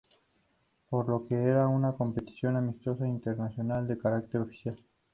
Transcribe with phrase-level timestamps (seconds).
[0.89, 4.75] Por lo que era una competición amistosa internacional de carácter oficial.